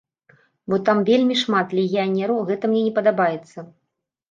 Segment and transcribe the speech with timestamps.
[0.71, 3.57] Бо там вельмі шмат легіянераў, гэта мне не падабаецца.